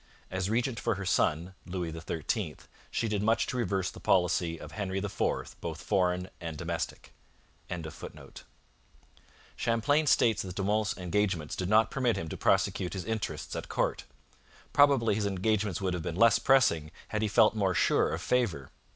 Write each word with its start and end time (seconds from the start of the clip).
As 0.31 0.49
regent 0.49 0.79
for 0.79 0.95
her 0.95 1.05
son, 1.05 1.53
Louis 1.67 1.91
XIII, 1.91 2.55
she 2.89 3.07
did 3.07 3.21
much 3.21 3.45
to 3.45 3.55
reverse 3.55 3.91
the 3.91 3.99
policy 3.99 4.59
of 4.59 4.71
Henry 4.71 4.97
IV, 4.97 5.55
both 5.61 5.79
foreign 5.83 6.31
and 6.39 6.57
domestic.] 6.57 7.13
Champlain 9.55 10.07
states 10.07 10.41
that 10.41 10.55
De 10.55 10.63
Monts' 10.63 10.97
engagements 10.97 11.55
did 11.55 11.69
not 11.69 11.91
permit 11.91 12.17
him 12.17 12.27
to 12.29 12.35
prosecute 12.35 12.93
his 12.93 13.05
interests 13.05 13.55
at 13.55 13.69
court. 13.69 14.05
Probably 14.73 15.13
his 15.13 15.27
engagements 15.27 15.79
would 15.81 15.93
have 15.93 16.01
been 16.01 16.15
less 16.15 16.39
pressing 16.39 16.89
had 17.09 17.21
he 17.21 17.27
felt 17.27 17.53
more 17.55 17.75
sure 17.75 18.11
of 18.11 18.23
favour. 18.23 18.71